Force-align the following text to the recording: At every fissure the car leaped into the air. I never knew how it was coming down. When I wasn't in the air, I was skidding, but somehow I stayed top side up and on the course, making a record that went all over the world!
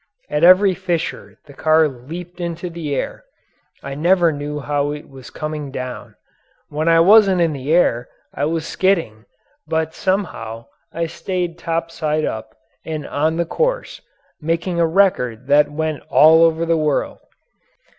At 0.31 0.43
every 0.43 0.73
fissure 0.73 1.37
the 1.45 1.53
car 1.53 1.87
leaped 1.87 2.39
into 2.41 2.71
the 2.71 2.95
air. 2.95 3.23
I 3.83 3.93
never 3.93 4.31
knew 4.31 4.59
how 4.59 4.89
it 4.93 5.07
was 5.07 5.29
coming 5.29 5.69
down. 5.69 6.15
When 6.69 6.87
I 6.89 6.99
wasn't 6.99 7.39
in 7.39 7.53
the 7.53 7.71
air, 7.71 8.09
I 8.33 8.45
was 8.45 8.65
skidding, 8.65 9.25
but 9.67 9.93
somehow 9.93 10.65
I 10.91 11.05
stayed 11.05 11.59
top 11.59 11.91
side 11.91 12.25
up 12.25 12.55
and 12.83 13.05
on 13.05 13.35
the 13.37 13.45
course, 13.45 14.01
making 14.41 14.79
a 14.79 14.87
record 14.87 15.45
that 15.49 15.69
went 15.69 16.01
all 16.09 16.43
over 16.43 16.65
the 16.65 16.77
world! 16.77 17.19